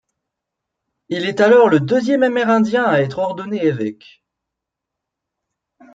Il 1.09 1.25
est 1.27 1.41
alors 1.41 1.69
le 1.69 1.79
deuxième 1.79 2.23
amérindien 2.23 2.85
à 2.85 3.01
être 3.01 3.19
ordonné 3.19 3.63
évêque. 3.63 4.23